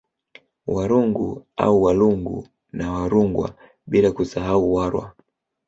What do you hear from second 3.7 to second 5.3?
bila kusahau Warwa